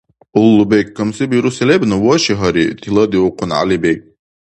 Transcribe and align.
Уллубег, 0.39 0.87
камси 0.99 1.25
бируси 1.33 1.63
лебну, 1.71 1.95
ваши, 2.05 2.33
гьари,— 2.41 2.65
тиладиухъун 2.81 3.51
ГӀялибег. 3.55 3.99